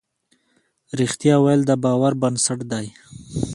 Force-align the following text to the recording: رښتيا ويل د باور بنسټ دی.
رښتيا 0.99 1.35
ويل 1.43 1.61
د 1.65 1.71
باور 1.83 2.13
بنسټ 2.21 2.59
دی. 2.71 2.85